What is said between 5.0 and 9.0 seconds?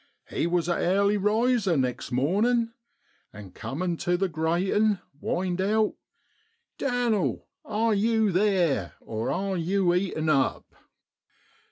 whined out, i Dan'l are yew theer,